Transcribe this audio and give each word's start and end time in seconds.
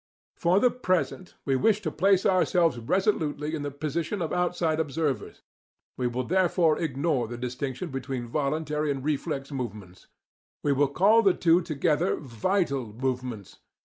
For 0.35 0.59
the 0.59 0.71
present, 0.71 1.35
we 1.45 1.55
wish 1.55 1.79
to 1.81 1.91
place 1.91 2.25
ourselves 2.25 2.79
resolutely 2.79 3.53
in 3.53 3.61
the 3.61 3.69
position 3.69 4.19
of 4.19 4.33
outside 4.33 4.79
observers; 4.79 5.43
we 5.95 6.07
will 6.07 6.23
therefore 6.23 6.79
ignore 6.79 7.27
the 7.27 7.37
distinction 7.37 7.91
between 7.91 8.25
voluntary 8.25 8.89
and 8.89 9.03
reflex 9.03 9.51
movements. 9.51 10.07
We 10.63 10.71
will 10.73 10.87
call 10.87 11.21
the 11.21 11.35
two 11.35 11.61
together 11.61 12.15
"vital" 12.15 12.91
movements. 12.93 13.59